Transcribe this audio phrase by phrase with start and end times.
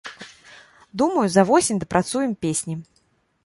[1.01, 2.81] Думаю, за восень дапрацуем песні.